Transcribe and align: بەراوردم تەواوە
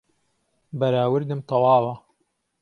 بەراوردم 0.79 1.39
تەواوە 1.49 1.93